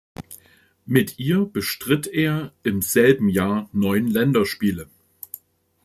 Mit 0.87 1.19
ihr 1.19 1.45
bestritt 1.45 2.07
er 2.07 2.53
im 2.63 2.81
selben 2.81 3.29
Jahr 3.29 3.69
neun 3.71 4.07
Länderspiele. 4.07 4.89